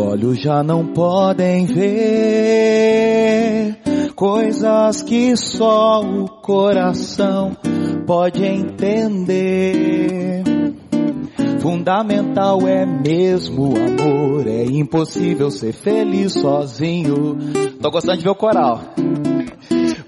[0.00, 3.10] olhos já não podem ver
[4.16, 7.56] coisas que só o coração
[8.06, 10.42] pode entender.
[11.60, 17.36] Fundamental é mesmo o amor, é impossível ser feliz sozinho.
[17.80, 18.80] Tô gostando de ver o coral.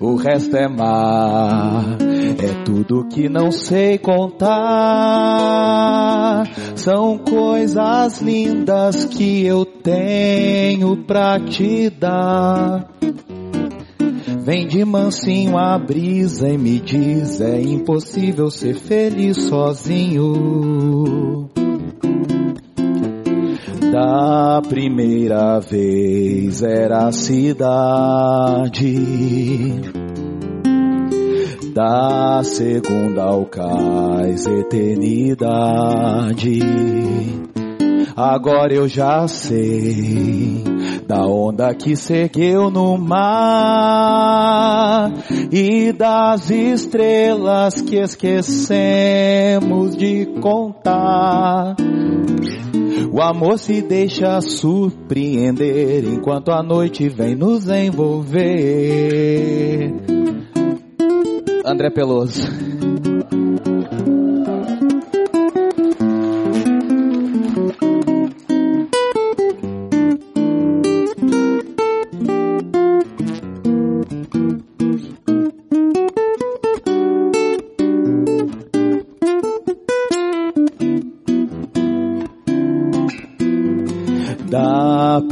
[0.03, 4.51] O resto é mar, é tudo que não sei contar.
[6.75, 12.91] São coisas lindas que eu tenho pra te dar.
[14.45, 20.33] Vem de mansinho a brisa e me diz, é impossível ser feliz sozinho.
[23.93, 28.97] Da primeira vez era a cidade,
[31.73, 36.61] da segunda ao cais eternidade.
[38.15, 40.63] Agora eu já sei
[41.07, 45.11] da onda que seguiu no mar
[45.51, 51.75] e das estrelas que esquecemos de contar.
[53.11, 58.43] O amor se deixa surpreender enquanto a noite vem nos envolver.
[61.65, 62.43] André Peloso.
[84.51, 85.25] Da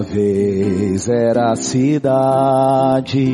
[0.00, 3.24] vez era a cidade,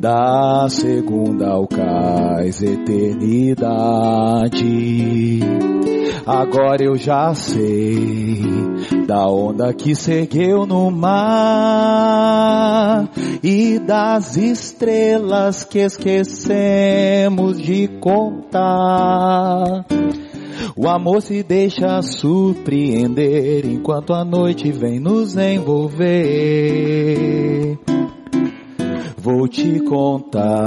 [0.00, 3.80] da segunda ao cais eternidade.
[6.26, 8.42] Agora eu já sei
[9.06, 11.20] da onda que seguiu no mar
[13.42, 19.84] e das estrelas que esquecemos de contar.
[20.76, 26.10] O amor se deixa surpreender enquanto a noite vem nos envolver.
[29.16, 30.66] Vou te contar.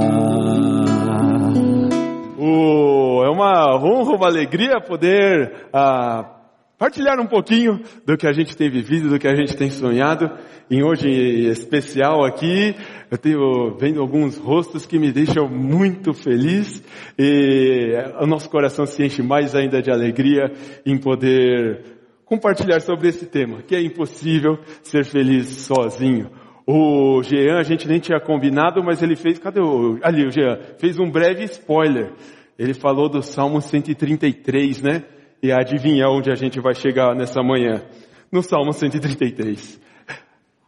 [2.38, 6.43] Oh, é uma honra, uma alegria poder ah,
[6.78, 10.29] partilhar um pouquinho do que a gente tem vivido, do que a gente tem sonhado.
[10.69, 11.09] Em hoje
[11.50, 12.75] especial aqui,
[13.11, 16.84] eu tenho vendo alguns rostos que me deixam muito feliz
[17.17, 20.51] e o nosso coração se enche mais ainda de alegria
[20.85, 21.84] em poder
[22.25, 26.31] compartilhar sobre esse tema, que é impossível ser feliz sozinho.
[26.66, 30.57] O Jean, a gente nem tinha combinado, mas ele fez, cadê o, ali o Jean,
[30.79, 32.13] fez um breve spoiler.
[32.57, 35.03] Ele falou do Salmo 133, né?
[35.44, 37.81] E adivinha onde a gente vai chegar nessa manhã?
[38.31, 39.78] No Salmo 133.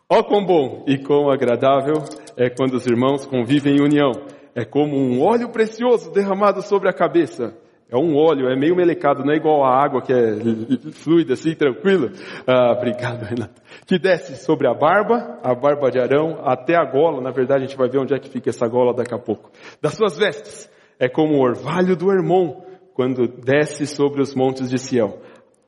[0.10, 2.04] Ó quão bom e quão agradável
[2.36, 4.12] é quando os irmãos convivem em união.
[4.54, 7.58] É como um óleo precioso derramado sobre a cabeça.
[7.90, 11.56] É um óleo, é meio melecado, não é igual a água que é fluida assim,
[11.56, 12.12] tranquila.
[12.46, 13.62] Ah, obrigado, Renato.
[13.86, 17.22] Que desce sobre a barba, a barba de Arão, até a gola.
[17.22, 19.50] Na verdade, a gente vai ver onde é que fica essa gola daqui a pouco.
[19.82, 20.70] Das suas vestes.
[21.00, 22.65] É como o orvalho do Hermon,
[22.96, 25.20] quando desce sobre os montes de Sião.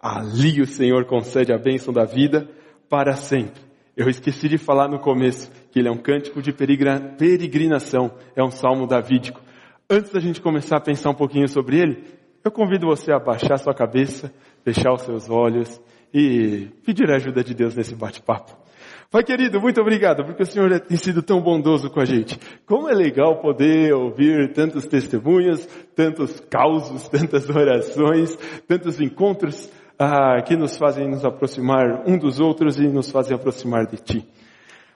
[0.01, 2.49] Ali o Senhor concede a bênção da vida
[2.89, 3.61] para sempre.
[3.97, 8.49] Eu esqueci de falar no começo que ele é um cântico de peregrinação, é um
[8.49, 9.41] salmo davídico.
[9.89, 12.03] Antes da gente começar a pensar um pouquinho sobre ele,
[12.45, 14.33] eu convido você a baixar sua cabeça,
[14.63, 15.81] fechar os seus olhos
[16.13, 18.55] e pedir a ajuda de Deus nesse bate-papo.
[19.09, 22.38] Pai querido, muito obrigado, porque o Senhor tem sido tão bondoso com a gente.
[22.66, 25.66] Como é legal poder ouvir tantos testemunhos,
[25.96, 28.37] tantos causos, tantas orações,
[28.67, 33.85] tantos encontros ah, que nos fazem nos aproximar um dos outros e nos fazem aproximar
[33.85, 34.28] de Ti.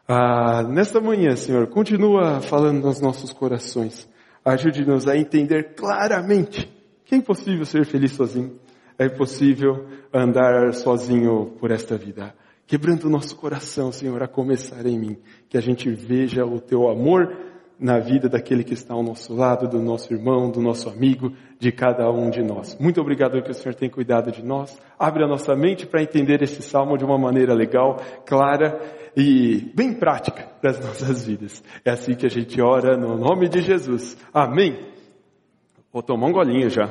[0.06, 4.10] Ah, nesta manhã, Senhor, continua falando nos nossos corações.
[4.44, 6.70] Ajude-nos a entender claramente
[7.06, 8.60] que é impossível ser feliz sozinho.
[9.00, 12.36] É impossível andar sozinho por esta vida.
[12.68, 15.18] Quebrando o nosso coração, Senhor, a começar em mim.
[15.50, 17.36] Que a gente veja o Teu amor
[17.82, 21.72] na vida daquele que está ao nosso lado, do nosso irmão, do nosso amigo, de
[21.72, 22.78] cada um de nós.
[22.80, 24.80] Muito obrigado que o Senhor tem cuidado de nós.
[25.00, 28.80] Abre a nossa mente para entender esse salmo de uma maneira legal, clara
[29.18, 31.64] e bem prática para as nossas vidas.
[31.84, 34.16] É assim que a gente ora no nome de Jesus.
[34.32, 34.78] Amém.
[35.92, 36.88] Vou tomar um golinho já.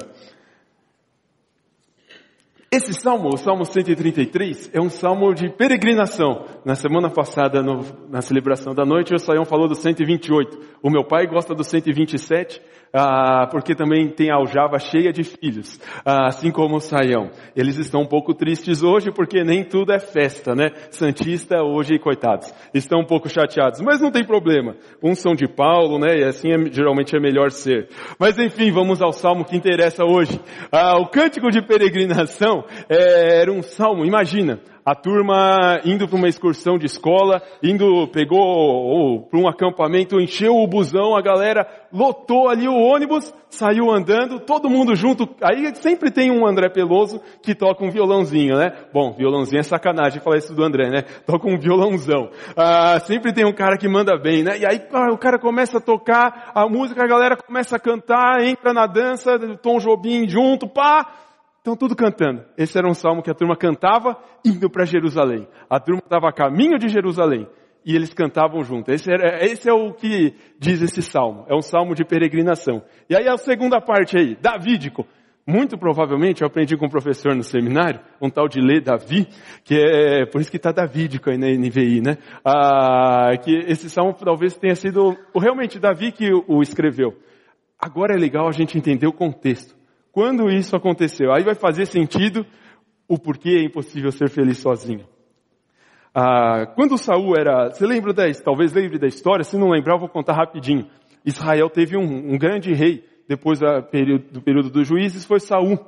[2.72, 6.44] Esse salmo, o Salmo 133, é um salmo de peregrinação.
[6.64, 10.56] Na semana passada, no, na celebração da noite, o Saião falou do 128.
[10.80, 12.62] O meu pai gosta do 127,
[12.92, 17.30] ah, porque também tem a aljava cheia de filhos, ah, assim como o Saião.
[17.56, 20.70] Eles estão um pouco tristes hoje, porque nem tudo é festa, né?
[20.90, 23.80] Santista hoje, coitados, estão um pouco chateados.
[23.80, 24.76] Mas não tem problema.
[25.02, 26.18] Uns são de Paulo, né?
[26.20, 27.88] E assim é, geralmente é melhor ser.
[28.16, 30.40] Mas enfim, vamos ao salmo que interessa hoje.
[30.70, 36.28] Ah, o cântico de peregrinação é, era um salmo, imagina, a turma indo para uma
[36.28, 42.66] excursão de escola, indo, pegou para um acampamento, encheu o busão, a galera lotou ali
[42.66, 45.28] o ônibus, saiu andando, todo mundo junto.
[45.42, 48.72] Aí sempre tem um André Peloso que toca um violãozinho, né?
[48.92, 51.02] Bom, violãozinho é sacanagem falar isso do André, né?
[51.26, 52.30] Toca um violãozão.
[52.56, 54.58] Ah, sempre tem um cara que manda bem, né?
[54.58, 54.80] E aí
[55.12, 59.38] o cara começa a tocar a música, a galera começa a cantar, entra na dança,
[59.62, 61.06] Tom Jobim junto, pá,
[61.60, 62.42] Estão tudo cantando.
[62.56, 65.46] Esse era um salmo que a turma cantava indo para Jerusalém.
[65.68, 67.46] A turma estava a caminho de Jerusalém
[67.84, 68.90] e eles cantavam junto.
[68.90, 71.44] Esse, era, esse, é o que diz esse salmo.
[71.50, 72.82] É um salmo de peregrinação.
[73.10, 75.06] E aí a segunda parte aí, davídico.
[75.46, 79.26] Muito provavelmente eu aprendi com um professor no seminário, um tal de Lê Davi,
[79.64, 82.18] que é por isso que está davídico aí na NVI, né?
[82.44, 87.18] Ah, que esse salmo talvez tenha sido realmente Davi que o escreveu.
[87.78, 89.79] Agora é legal a gente entender o contexto.
[90.12, 91.32] Quando isso aconteceu?
[91.32, 92.44] Aí vai fazer sentido
[93.08, 95.06] o porquê é impossível ser feliz sozinho.
[96.14, 100.00] Ah, quando Saul era, você lembra da, talvez lembre da história, se não lembrar eu
[100.00, 100.88] vou contar rapidinho.
[101.24, 105.78] Israel teve um, um grande rei, depois da, do período dos juízes foi Saul.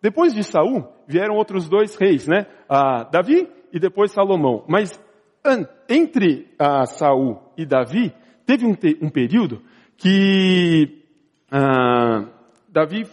[0.00, 2.46] Depois de Saul, vieram outros dois reis, né?
[2.68, 4.64] Ah, Davi e depois Salomão.
[4.68, 5.00] Mas
[5.44, 8.12] an, entre ah, Saul e Davi,
[8.46, 9.62] teve um, um período
[9.96, 11.02] que
[11.50, 12.26] ah,
[12.72, 13.06] Davi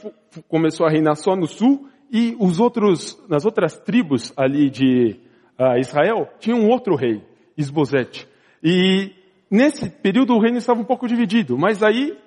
[0.48, 5.20] começou a reinar só no sul e os outros, nas outras tribos ali de
[5.60, 7.22] uh, Israel, tinha um outro rei,
[7.58, 8.26] Isbosete.
[8.64, 9.12] E
[9.52, 12.18] nesse período o reino estava um pouco dividido, mas aí,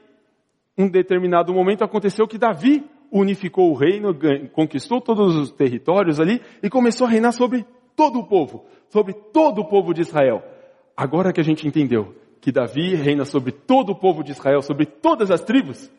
[0.77, 4.15] um determinado momento aconteceu que Davi unificou o reino,
[4.53, 7.65] conquistou todos os territórios ali e começou a reinar sobre
[7.97, 10.43] todo o povo, sobre todo o povo de Israel.
[10.95, 14.85] Agora que a gente entendeu que Davi reina sobre todo o povo de Israel, sobre
[14.85, 15.91] todas as tribos,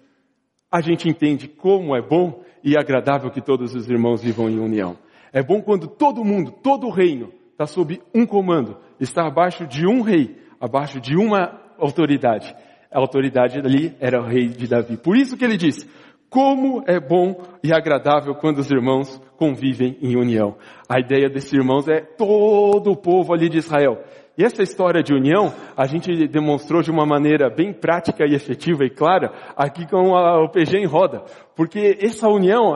[0.74, 4.98] a gente entende como é bom e agradável que todos os irmãos vivam em união.
[5.32, 9.86] É bom quando todo mundo, todo o reino, está sob um comando, está abaixo de
[9.86, 12.56] um rei, abaixo de uma autoridade.
[12.92, 14.98] A autoridade ali era o rei de Davi.
[14.98, 15.88] Por isso que ele diz,
[16.28, 20.58] como é bom e agradável quando os irmãos convivem em união.
[20.90, 24.04] A ideia desses irmãos é todo o povo ali de Israel.
[24.36, 28.84] E essa história de união, a gente demonstrou de uma maneira bem prática e efetiva
[28.84, 31.24] e clara aqui com a, o PG em roda.
[31.56, 32.74] Porque essa união,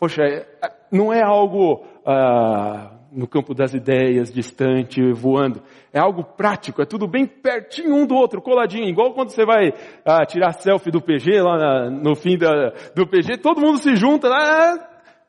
[0.00, 0.46] poxa, é,
[0.90, 5.62] não é algo ah, no campo das ideias, distante, voando.
[5.92, 8.88] É algo prático, é tudo bem pertinho um do outro, coladinho.
[8.88, 13.06] Igual quando você vai ah, tirar selfie do PG lá na, no fim da, do
[13.06, 14.78] PG, todo mundo se junta lá,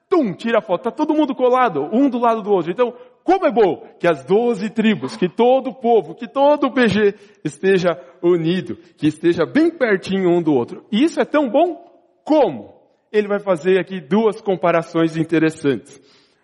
[0.09, 0.83] tum, tira a foto.
[0.83, 2.71] Tá todo mundo colado, um do lado do outro.
[2.71, 2.93] Então,
[3.27, 7.13] como é bom que as doze tribos, que todo o povo, que todo o PG
[7.43, 7.89] esteja
[8.23, 10.85] unido, que esteja bem pertinho um do outro.
[10.89, 11.75] E isso é tão bom
[12.23, 12.73] como?
[13.11, 15.99] Ele vai fazer aqui duas comparações interessantes.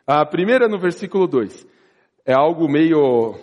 [0.05, 1.65] A primeira no versículo 2.
[2.25, 3.33] É algo meio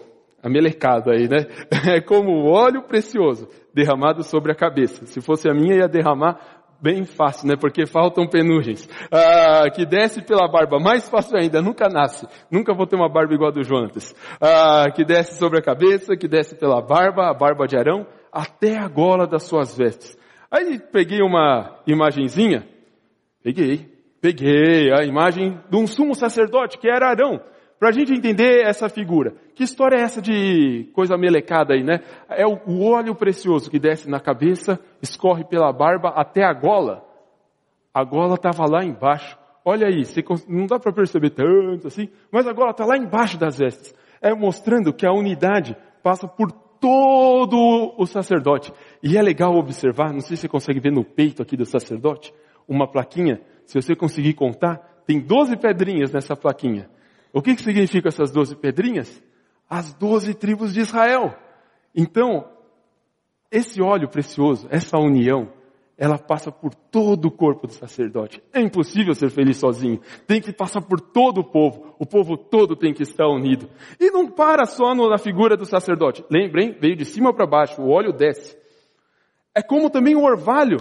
[0.42, 1.46] amelecado aí, né?
[1.96, 5.06] É como o óleo precioso derramado sobre a cabeça.
[5.06, 7.56] Se fosse a minha, ia derramar bem fácil, né?
[7.56, 8.88] Porque faltam penugens.
[9.10, 12.26] Ah, que desce pela barba, mais fácil ainda, nunca nasce.
[12.50, 14.14] Nunca vou ter uma barba igual a do Jonas.
[14.40, 18.78] Ah, que desce sobre a cabeça, que desce pela barba, a barba de Arão, até
[18.78, 20.18] a gola das suas vestes.
[20.50, 22.66] Aí peguei uma imagenzinha,
[23.42, 23.88] peguei,
[24.20, 27.40] peguei a imagem de um sumo sacerdote, que era Arão.
[27.78, 29.32] Para a gente entender essa figura.
[29.60, 32.00] Que história é essa de coisa melecada aí, né?
[32.30, 37.04] É o óleo precioso que desce na cabeça, escorre pela barba até a gola.
[37.92, 39.36] A gola estava lá embaixo.
[39.62, 40.02] Olha aí,
[40.48, 43.94] não dá para perceber tanto assim, mas a gola está lá embaixo das vestes.
[44.22, 46.50] É mostrando que a unidade passa por
[46.80, 48.72] todo o sacerdote.
[49.02, 52.32] E é legal observar, não sei se você consegue ver no peito aqui do sacerdote,
[52.66, 56.88] uma plaquinha, se você conseguir contar, tem 12 pedrinhas nessa plaquinha.
[57.30, 59.22] O que, que significam essas doze pedrinhas?
[59.70, 61.32] As doze tribos de Israel.
[61.94, 62.44] Então,
[63.50, 65.52] esse óleo precioso, essa união,
[65.96, 68.42] ela passa por todo o corpo do sacerdote.
[68.52, 70.00] É impossível ser feliz sozinho.
[70.26, 71.94] Tem que passar por todo o povo.
[71.98, 73.68] O povo todo tem que estar unido.
[74.00, 76.24] E não para só na figura do sacerdote.
[76.30, 78.56] Lembrem, veio de cima para baixo, o óleo desce.
[79.54, 80.78] É como também o orvalho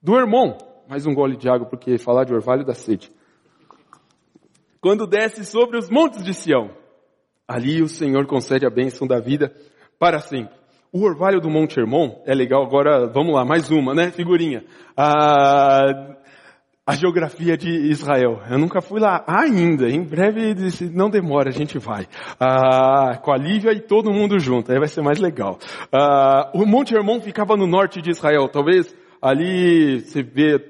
[0.00, 0.56] do irmão.
[0.88, 3.12] Mais um gole de água, porque falar de orvalho dá sede.
[4.80, 6.79] quando desce sobre os montes de Sião.
[7.50, 9.52] Ali o Senhor concede a bênção da vida
[9.98, 10.54] para sempre.
[10.92, 14.12] O orvalho do Monte Hermon é legal, agora vamos lá, mais uma, né?
[14.12, 14.62] Figurinha.
[14.96, 16.14] A,
[16.86, 18.40] a geografia de Israel.
[18.48, 20.54] Eu nunca fui lá ainda, em breve,
[20.94, 22.06] não demora, a gente vai.
[23.20, 25.58] Com a Lívia e todo mundo junto, aí vai ser mais legal.
[26.54, 30.64] O Monte Hermon ficava no norte de Israel, talvez ali você vê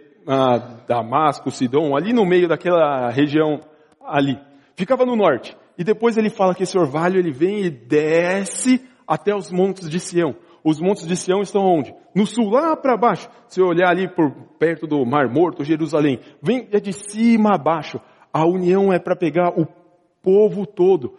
[0.89, 3.61] Damasco, Sidom, ali no meio daquela região
[4.03, 4.39] ali.
[4.75, 5.55] Ficava no norte.
[5.81, 9.99] E depois ele fala que esse orvalho ele vem e desce até os montes de
[9.99, 10.37] Sião.
[10.63, 11.95] Os montes de Sião estão onde?
[12.15, 13.31] No sul, lá para baixo.
[13.49, 17.99] Se olhar ali por perto do Mar Morto, Jerusalém, vem é de cima a baixo.
[18.31, 19.67] A união é para pegar o
[20.23, 21.15] povo todo,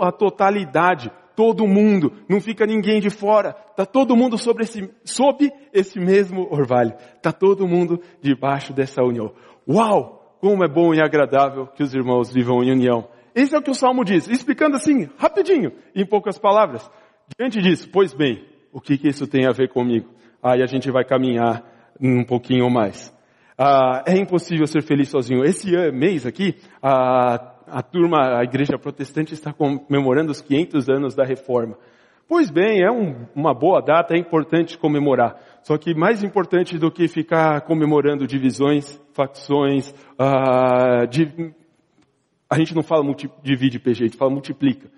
[0.00, 5.52] a totalidade, todo mundo, não fica ninguém de fora, tá todo mundo sobre esse, sob
[5.74, 9.30] esse mesmo orvalho, tá todo mundo debaixo dessa união.
[9.68, 10.38] Uau!
[10.40, 13.08] Como é bom e agradável que os irmãos vivam em união.
[13.36, 16.90] Esse é o que o Salmo diz, explicando assim, rapidinho, em poucas palavras.
[17.38, 20.08] Diante disso, pois bem, o que, que isso tem a ver comigo?
[20.42, 21.62] Aí a gente vai caminhar
[22.00, 23.14] um pouquinho mais.
[23.58, 25.44] Ah, é impossível ser feliz sozinho.
[25.44, 31.24] Esse mês aqui, a, a turma, a igreja protestante está comemorando os 500 anos da
[31.24, 31.76] reforma.
[32.26, 35.36] Pois bem, é um, uma boa data, é importante comemorar.
[35.62, 41.54] Só que mais importante do que ficar comemorando divisões, facções, ah, de,
[42.48, 44.90] a gente não fala multi, divide PG, a gente fala multiplica.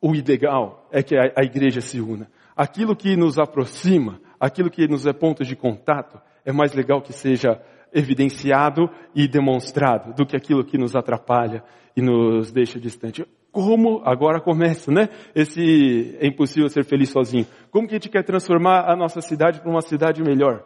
[0.00, 2.28] O ideal é que a, a igreja se una.
[2.56, 7.12] Aquilo que nos aproxima, aquilo que nos é ponto de contato, é mais legal que
[7.12, 7.60] seja
[7.92, 11.62] evidenciado e demonstrado do que aquilo que nos atrapalha
[11.94, 13.24] e nos deixa distante.
[13.50, 15.10] Como agora começa, né?
[15.34, 17.46] Esse é impossível ser feliz sozinho.
[17.70, 20.64] Como que a gente quer transformar a nossa cidade para uma cidade melhor?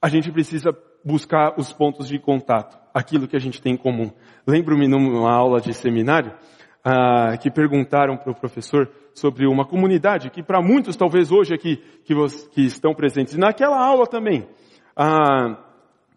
[0.00, 0.70] A gente precisa
[1.04, 4.10] buscar os pontos de contato, aquilo que a gente tem em comum.
[4.44, 6.32] Lembro-me numa aula de seminário
[6.84, 11.76] ah, que perguntaram para o professor sobre uma comunidade que para muitos talvez hoje aqui
[12.04, 12.14] que,
[12.50, 14.48] que estão presentes naquela aula também
[14.96, 15.56] ah,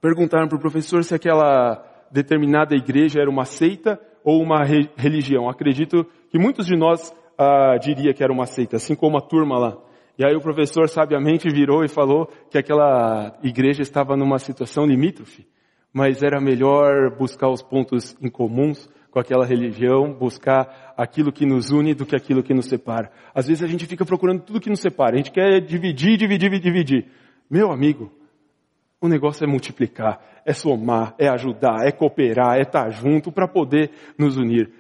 [0.02, 5.48] perguntaram para o professor se aquela determinada igreja era uma seita ou uma re religião.
[5.48, 9.60] Acredito que muitos de nós ah, diria que era uma seita, assim como a turma
[9.60, 9.78] lá.
[10.18, 15.48] E aí o professor sabiamente virou e falou que aquela igreja estava numa situação limítrofe,
[15.94, 21.70] mas era melhor buscar os pontos em comuns com aquela religião, buscar aquilo que nos
[21.70, 23.12] une do que aquilo que nos separa.
[23.36, 26.60] Às vezes a gente fica procurando tudo que nos separa, a gente quer dividir, dividir,
[26.60, 27.08] dividir.
[27.50, 28.10] Meu amigo,
[29.02, 33.92] o negócio é multiplicar, é somar, é ajudar, é cooperar, é estar junto para poder
[34.18, 34.72] nos unir.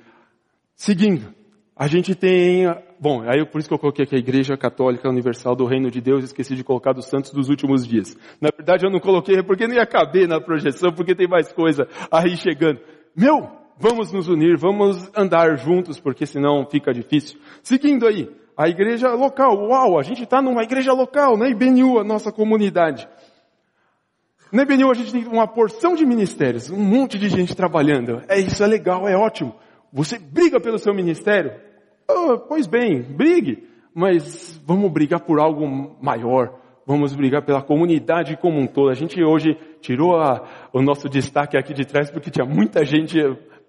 [0.75, 1.33] Seguindo,
[1.75, 2.65] a gente tem,
[2.99, 6.01] bom, aí por isso que eu coloquei aqui a Igreja Católica Universal do Reino de
[6.01, 8.15] Deus, esqueci de colocar dos santos dos últimos dias.
[8.39, 11.87] Na verdade eu não coloquei porque não ia caber na projeção, porque tem mais coisa
[12.11, 12.79] aí chegando.
[13.15, 17.39] Meu, vamos nos unir, vamos andar juntos, porque senão fica difícil.
[17.63, 21.49] Seguindo aí, a igreja local, uau, a gente está numa igreja local, né?
[21.49, 23.07] IBNU, a nossa comunidade.
[24.51, 28.21] Na IBNU a gente tem uma porção de ministérios, um monte de gente trabalhando.
[28.27, 29.55] É isso, é legal, é ótimo.
[29.91, 31.53] Você briga pelo seu ministério?
[32.09, 33.67] Oh, pois bem, brigue.
[33.93, 35.65] Mas vamos brigar por algo
[36.01, 36.59] maior.
[36.85, 38.89] Vamos brigar pela comunidade como um todo.
[38.89, 43.17] A gente hoje tirou a, o nosso destaque aqui de trás porque tinha muita gente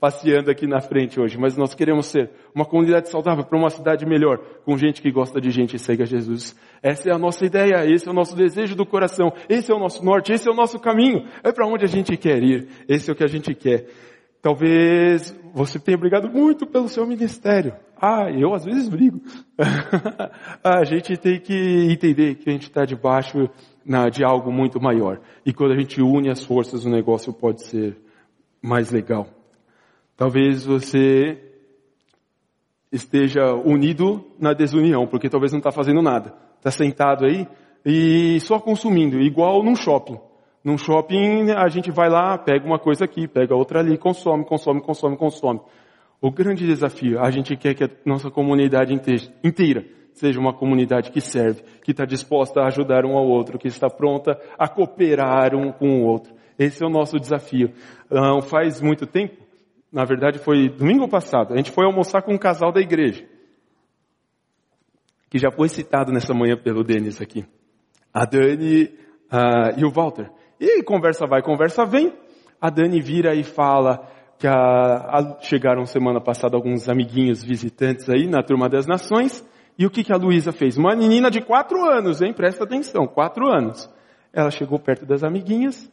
[0.02, 4.04] passeando aqui na frente hoje, mas nós queremos ser uma comunidade saudável para uma cidade
[4.04, 6.56] melhor, com gente que gosta de gente e segue a Jesus.
[6.82, 9.78] Essa é a nossa ideia, esse é o nosso desejo do coração, esse é o
[9.78, 13.08] nosso norte, esse é o nosso caminho, é para onde a gente quer ir, esse
[13.08, 13.86] é o que a gente quer.
[14.42, 17.76] Talvez você tenha brigado muito pelo seu ministério.
[17.96, 19.22] Ah, eu às vezes brigo.
[20.64, 21.54] a gente tem que
[21.88, 23.48] entender que a gente está debaixo
[24.12, 25.20] de algo muito maior.
[25.46, 27.96] E quando a gente une as forças, o negócio pode ser
[28.60, 29.28] mais legal.
[30.16, 31.40] Talvez você
[32.90, 36.34] esteja unido na desunião, porque talvez não está fazendo nada.
[36.58, 37.46] Está sentado aí
[37.86, 40.18] e só consumindo, igual num shopping.
[40.64, 44.80] Num shopping a gente vai lá, pega uma coisa aqui, pega outra ali, consome, consome,
[44.80, 45.60] consome, consome.
[46.20, 48.94] O grande desafio, a gente quer que a nossa comunidade
[49.42, 53.66] inteira seja uma comunidade que serve, que está disposta a ajudar um ao outro, que
[53.66, 56.32] está pronta a cooperar um com o outro.
[56.56, 57.72] Esse é o nosso desafio.
[58.08, 59.42] Não faz muito tempo,
[59.92, 63.26] na verdade foi domingo passado, a gente foi almoçar com um casal da igreja,
[65.28, 67.44] que já foi citado nessa manhã pelo Denis aqui.
[68.14, 70.30] A Dani uh, e o Walter.
[70.64, 72.12] E conversa vai, conversa vem.
[72.60, 78.28] A Dani vira e fala que a, a, chegaram semana passada alguns amiguinhos visitantes aí
[78.28, 79.44] na Turma das Nações.
[79.76, 80.76] E o que, que a Luísa fez?
[80.76, 82.32] Uma menina de quatro anos, hein?
[82.32, 83.90] Presta atenção, quatro anos.
[84.32, 85.90] Ela chegou perto das amiguinhas,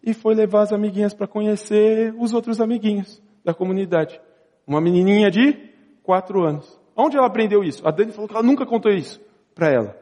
[0.00, 3.20] e foi levar as amiguinhas para conhecer os outros amiguinhos.
[3.44, 4.20] da comunidade.
[4.66, 5.54] Uma menininha de
[6.02, 6.78] quatro anos.
[6.94, 7.86] Onde ela aprendeu isso?
[7.86, 9.20] A Dani falou que ela nunca contou isso
[9.54, 9.96] para ela.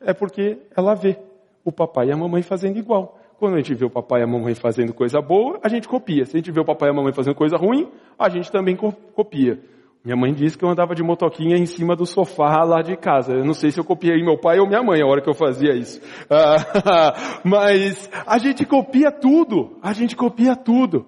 [0.00, 1.16] É porque ela vê
[1.64, 3.17] o papai e a mamãe fazendo igual.
[3.38, 6.24] Quando a gente vê o papai e a mamãe fazendo coisa boa, a gente copia.
[6.24, 8.76] Se a gente vê o papai e a mamãe fazendo coisa ruim, a gente também
[8.76, 9.60] copia.
[10.04, 13.34] Minha mãe disse que eu andava de motoquinha em cima do sofá lá de casa.
[13.34, 15.34] Eu não sei se eu copiei meu pai ou minha mãe a hora que eu
[15.34, 16.00] fazia isso.
[17.44, 19.76] Mas a gente copia tudo.
[19.82, 21.06] A gente copia tudo.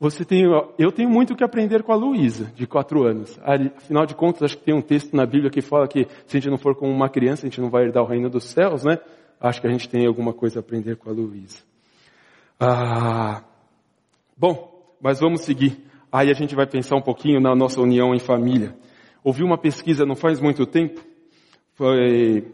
[0.00, 0.44] Você tem,
[0.78, 3.38] eu tenho muito que aprender com a Luísa, de quatro anos.
[3.42, 6.40] Afinal de contas, acho que tem um texto na Bíblia que fala que se a
[6.40, 8.84] gente não for como uma criança, a gente não vai herdar o reino dos céus,
[8.84, 8.98] né?
[9.40, 11.62] Acho que a gente tem alguma coisa a aprender com a Luísa.
[12.58, 13.44] Ah,
[14.36, 15.84] bom, mas vamos seguir.
[16.10, 18.74] Aí a gente vai pensar um pouquinho na nossa união em família.
[19.22, 21.00] Ouvi uma pesquisa não faz muito tempo,
[21.74, 22.52] foi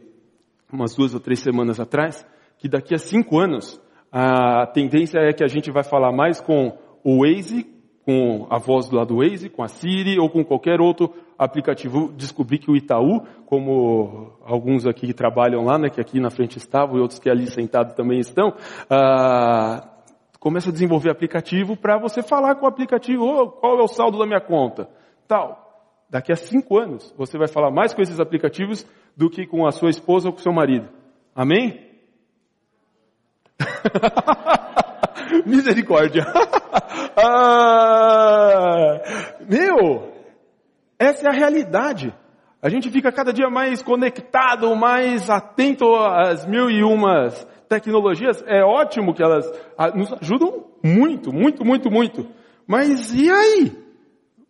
[0.72, 2.26] umas duas ou três semanas atrás,
[2.58, 6.76] que daqui a cinco anos a tendência é que a gente vai falar mais com
[7.04, 7.66] o Waze,
[8.04, 11.12] com a voz do lado do Waze, com a Siri ou com qualquer outro
[11.44, 12.12] aplicativo.
[12.12, 16.58] Descobri que o Itaú, como alguns aqui que trabalham lá, né, que aqui na frente
[16.58, 18.54] estavam e outros que ali sentados também estão,
[18.90, 19.88] ah,
[20.38, 24.18] começa a desenvolver aplicativo para você falar com o aplicativo, oh, qual é o saldo
[24.18, 24.88] da minha conta,
[25.28, 25.62] tal.
[26.10, 29.70] Daqui a cinco anos, você vai falar mais com esses aplicativos do que com a
[29.70, 30.88] sua esposa ou com o seu marido.
[31.34, 31.90] Amém?
[35.46, 36.24] Misericórdia.
[37.16, 39.00] ah,
[39.48, 40.11] meu,
[41.02, 42.14] essa é a realidade.
[42.62, 48.62] A gente fica cada dia mais conectado, mais atento às mil e umas tecnologias, é
[48.62, 52.28] ótimo que elas ah, nos ajudam muito, muito, muito, muito.
[52.66, 53.72] Mas e aí?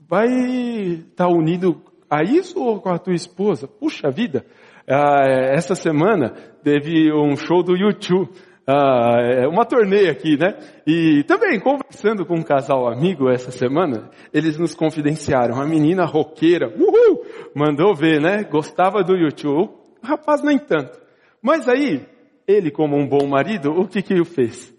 [0.08, 1.80] Vai estar tá unido
[2.10, 3.66] a isso ou com a tua esposa?
[3.66, 4.44] Puxa vida!
[4.86, 8.28] Ah, essa semana teve um show do YouTube.
[8.66, 10.56] Ah, é uma turnê aqui, né?
[10.86, 15.60] E também, conversando com um casal amigo essa semana, eles nos confidenciaram.
[15.60, 18.44] A menina roqueira, uhul, mandou ver, né?
[18.44, 19.70] Gostava do YouTube.
[20.02, 21.00] O rapaz nem tanto.
[21.42, 22.06] Mas aí,
[22.46, 24.72] ele, como um bom marido, o que que ele fez?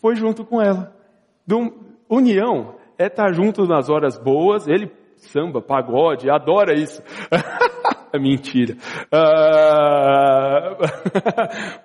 [0.00, 0.94] Foi junto com ela.
[1.44, 1.72] Do,
[2.08, 7.02] união é estar junto nas horas boas, ele samba, pagode, adora isso.
[8.18, 8.76] Mentira.
[9.12, 10.76] Uh...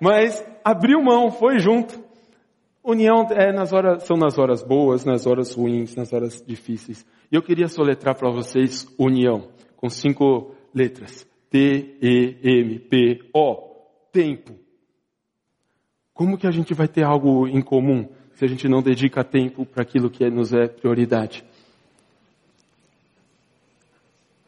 [0.00, 2.12] Mas abriu mão, foi junto.
[2.84, 7.06] União é nas horas, são nas horas boas, nas horas ruins, nas horas difíceis.
[7.30, 11.24] E eu queria soletrar para vocês união, com cinco letras.
[11.48, 12.12] T-E-M-P-O.
[14.10, 14.58] Tempo.
[16.12, 19.64] Como que a gente vai ter algo em comum se a gente não dedica tempo
[19.64, 21.44] para aquilo que nos é prioridade?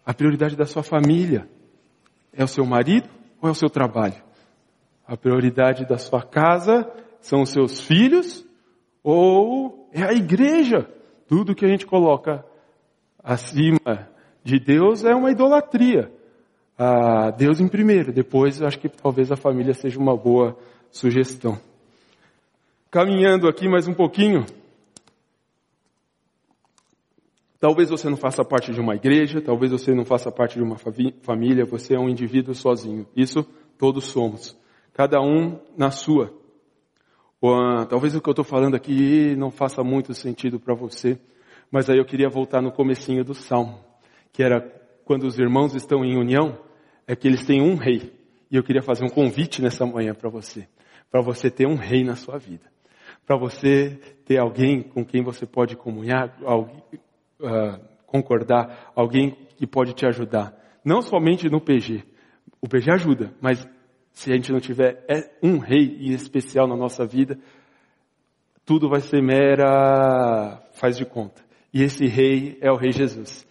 [0.04, 1.48] A prioridade da sua família
[2.36, 3.08] é o seu marido
[3.40, 4.22] ou é o seu trabalho?
[5.06, 8.46] A prioridade da sua casa são os seus filhos
[9.02, 10.88] ou é a igreja?
[11.28, 12.44] Tudo que a gente coloca
[13.22, 14.08] acima
[14.42, 16.12] de Deus é uma idolatria.
[16.76, 20.56] Ah, Deus em primeiro, depois acho que talvez a família seja uma boa
[20.90, 21.58] sugestão.
[22.90, 24.44] Caminhando aqui mais um pouquinho.
[27.64, 30.76] Talvez você não faça parte de uma igreja, talvez você não faça parte de uma
[31.22, 33.06] família, você é um indivíduo sozinho.
[33.16, 33.42] Isso
[33.78, 34.54] todos somos.
[34.92, 36.30] Cada um na sua.
[37.42, 41.18] Ah, talvez o que eu estou falando aqui não faça muito sentido para você,
[41.70, 43.80] mas aí eu queria voltar no comecinho do Salmo,
[44.30, 44.60] que era
[45.06, 46.58] quando os irmãos estão em união,
[47.06, 48.12] é que eles têm um rei.
[48.50, 50.68] E eu queria fazer um convite nessa manhã para você
[51.10, 52.64] para você ter um rei na sua vida,
[53.24, 56.36] para você ter alguém com quem você pode comunhar,
[57.44, 60.54] uh, concordar, alguém que pode te ajudar.
[60.84, 62.04] Não somente no PG.
[62.60, 63.66] O PG ajuda, mas
[64.12, 67.38] se a gente não tiver é um rei especial na nossa vida,
[68.64, 71.42] tudo vai ser mera faz de conta.
[71.72, 73.46] E esse rei é o rei Jesus.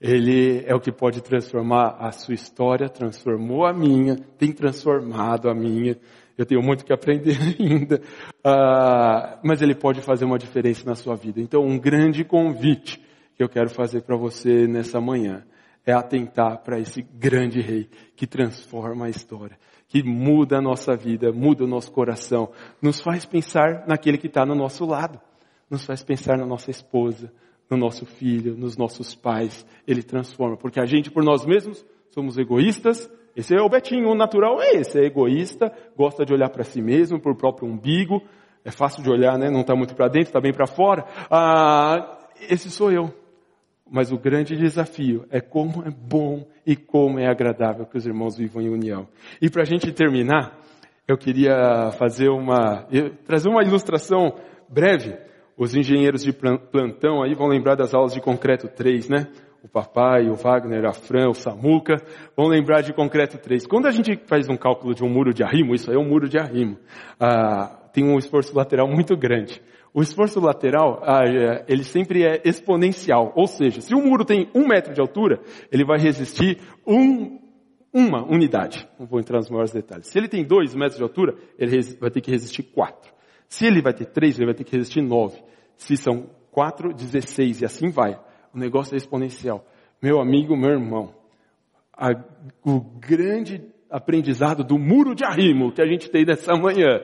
[0.00, 5.54] Ele é o que pode transformar a sua história, transformou a minha, tem transformado a
[5.54, 5.96] minha.
[6.36, 8.00] Eu tenho muito que aprender ainda,
[8.46, 11.40] uh, mas ele pode fazer uma diferença na sua vida.
[11.40, 13.02] Então, um grande convite
[13.38, 15.44] que eu quero fazer para você nessa manhã
[15.86, 21.30] é atentar para esse grande rei que transforma a história, que muda a nossa vida,
[21.30, 22.50] muda o nosso coração,
[22.82, 25.20] nos faz pensar naquele que está no nosso lado,
[25.70, 27.32] nos faz pensar na nossa esposa,
[27.70, 29.64] no nosso filho, nos nossos pais.
[29.86, 34.16] Ele transforma, porque a gente por nós mesmos somos egoístas, esse é o Betinho, o
[34.16, 38.20] natural é esse, é egoísta, gosta de olhar para si mesmo, para o próprio umbigo,
[38.64, 39.48] é fácil de olhar, né?
[39.48, 41.06] Não está muito para dentro, está bem para fora.
[41.30, 42.18] Ah,
[42.50, 43.27] esse sou eu.
[43.90, 48.36] Mas o grande desafio é como é bom e como é agradável que os irmãos
[48.36, 49.08] vivam em união.
[49.40, 50.58] E para a gente terminar,
[51.06, 52.86] eu queria fazer uma,
[53.24, 54.34] trazer uma ilustração
[54.68, 55.16] breve.
[55.56, 59.26] Os engenheiros de plantão aí vão lembrar das aulas de concreto 3, né?
[59.62, 61.96] O papai, o Wagner, a Fran, o Samuca,
[62.36, 63.66] vão lembrar de concreto 3.
[63.66, 66.08] Quando a gente faz um cálculo de um muro de arrimo, isso aí é um
[66.08, 66.78] muro de arrimo,
[67.18, 69.60] ah, tem um esforço lateral muito grande.
[69.98, 73.32] O esforço lateral, ah, é, ele sempre é exponencial.
[73.34, 75.40] Ou seja, se o muro tem um metro de altura,
[75.72, 76.56] ele vai resistir
[76.86, 77.40] um,
[77.92, 78.88] uma unidade.
[78.96, 80.06] Não vou entrar nos maiores detalhes.
[80.06, 83.12] Se ele tem dois metros de altura, ele vai ter que resistir quatro.
[83.48, 85.42] Se ele vai ter três, ele vai ter que resistir nove.
[85.76, 88.20] Se são quatro, dezesseis, e assim vai.
[88.54, 89.66] O negócio é exponencial.
[90.00, 91.12] Meu amigo, meu irmão,
[91.92, 92.10] a,
[92.64, 97.00] o grande aprendizado do muro de arrimo que a gente tem nessa manhã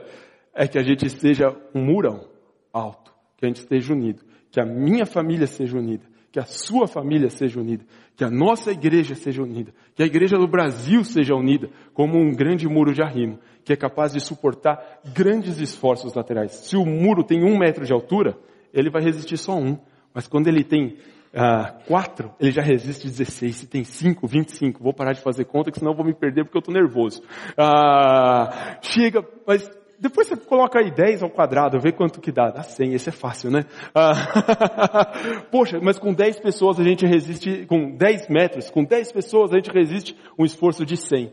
[0.55, 2.33] é que a gente esteja um murão
[2.75, 6.89] alto, que a gente esteja unido, que a minha família seja unida, que a sua
[6.89, 7.85] família seja unida,
[8.17, 12.35] que a nossa igreja seja unida, que a igreja do Brasil seja unida, como um
[12.35, 16.53] grande muro de arrimo, que é capaz de suportar grandes esforços laterais.
[16.53, 18.37] Se o muro tem um metro de altura,
[18.73, 19.79] ele vai resistir só um,
[20.13, 20.97] mas quando ele tem
[21.33, 23.57] ah, quatro, ele já resiste 16.
[23.57, 24.83] Se tem cinco, 25.
[24.83, 27.23] Vou parar de fazer conta, que senão eu vou me perder porque eu estou nervoso.
[27.57, 32.51] Ah, chega, mas depois você coloca aí 10 ao quadrado, vê quanto que dá.
[32.51, 33.65] Dá 100, esse é fácil, né?
[33.95, 39.53] Ah, poxa, mas com 10 pessoas a gente resiste, com 10 metros, com 10 pessoas
[39.53, 41.33] a gente resiste um esforço de 100.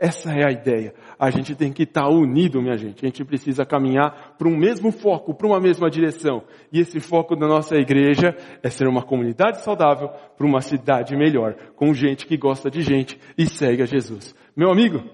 [0.00, 0.94] Essa é a ideia.
[1.18, 3.04] A gente tem que estar unido, minha gente.
[3.04, 6.42] A gente precisa caminhar para um mesmo foco, para uma mesma direção.
[6.72, 11.54] E esse foco da nossa igreja é ser uma comunidade saudável para uma cidade melhor,
[11.76, 14.34] com gente que gosta de gente e segue a Jesus.
[14.56, 15.04] Meu amigo,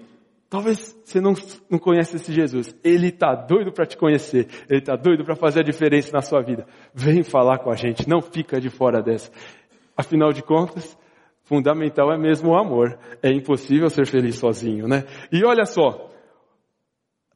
[0.49, 1.33] Talvez você não,
[1.69, 2.73] não conhece esse Jesus.
[2.83, 4.47] Ele está doido para te conhecer.
[4.69, 6.65] Ele está doido para fazer a diferença na sua vida.
[6.93, 8.07] Vem falar com a gente.
[8.07, 9.29] Não fica de fora dessa.
[9.95, 10.97] Afinal de contas,
[11.43, 12.97] fundamental é mesmo o amor.
[13.21, 15.03] É impossível ser feliz sozinho, né?
[15.31, 16.11] E olha só.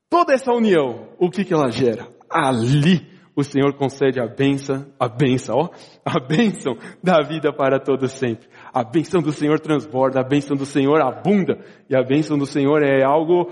[0.10, 2.08] Toda essa união, o que, que ela gera?
[2.30, 5.70] Ali o Senhor concede a benção, a benção, ó,
[6.06, 8.48] a benção da vida para todos sempre.
[8.74, 12.84] A benção do Senhor transborda, a benção do Senhor abunda, e a benção do Senhor
[12.84, 13.50] é algo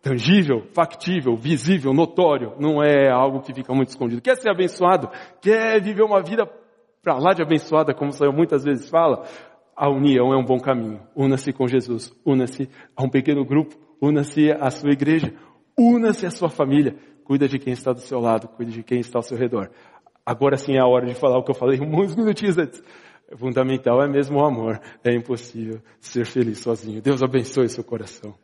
[0.00, 4.22] tangível, factível, visível, notório, não é algo que fica muito escondido.
[4.22, 5.10] Quer ser abençoado?
[5.40, 6.48] Quer viver uma vida
[7.02, 9.24] para lá de abençoada, como o Senhor muitas vezes fala?
[9.76, 11.00] A união é um bom caminho.
[11.14, 15.32] Una-se com Jesus, una-se a um pequeno grupo, una-se à sua igreja,
[15.78, 16.96] una-se à sua família,
[17.28, 19.70] Cuida de quem está do seu lado, cuida de quem está ao seu redor.
[20.24, 22.82] Agora sim é a hora de falar o que eu falei muitos minutinhos antes.
[23.36, 24.80] Fundamental é mesmo o amor.
[25.04, 27.02] É impossível ser feliz sozinho.
[27.02, 28.34] Deus abençoe seu coração.